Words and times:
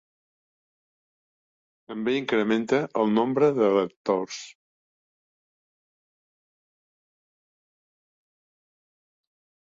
També 1.91 2.13
incrementa 2.19 2.79
el 3.01 3.11
nombre 3.17 3.49
de 3.59 3.67
lectors. 3.75 4.39